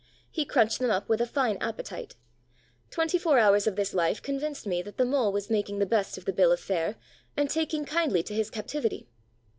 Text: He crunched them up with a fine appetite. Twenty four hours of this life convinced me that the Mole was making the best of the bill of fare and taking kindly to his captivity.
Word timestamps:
He 0.31 0.45
crunched 0.45 0.79
them 0.79 0.89
up 0.89 1.07
with 1.07 1.21
a 1.21 1.27
fine 1.27 1.57
appetite. 1.61 2.15
Twenty 2.89 3.19
four 3.19 3.37
hours 3.37 3.67
of 3.67 3.75
this 3.75 3.93
life 3.93 4.19
convinced 4.19 4.65
me 4.65 4.81
that 4.81 4.97
the 4.97 5.05
Mole 5.05 5.31
was 5.31 5.51
making 5.51 5.77
the 5.77 5.85
best 5.85 6.17
of 6.17 6.25
the 6.25 6.33
bill 6.33 6.51
of 6.51 6.59
fare 6.59 6.95
and 7.37 7.47
taking 7.51 7.85
kindly 7.85 8.23
to 8.23 8.33
his 8.33 8.49
captivity. 8.49 9.07